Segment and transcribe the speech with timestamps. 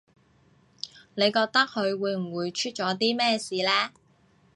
[1.13, 3.91] 你覺得佢會唔會出咗啲咩事呢